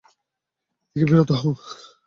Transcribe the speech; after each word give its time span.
এ 0.83 0.93
থেকে 0.93 1.05
বিরত 1.09 1.31
হও। 1.39 1.51